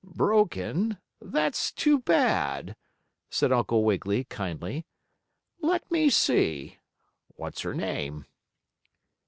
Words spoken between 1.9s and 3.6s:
bad!" said